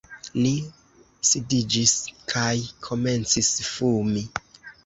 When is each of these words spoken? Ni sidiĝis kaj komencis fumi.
Ni 0.43 0.53
sidiĝis 1.31 1.93
kaj 2.33 2.57
komencis 2.89 3.55
fumi. 3.71 4.29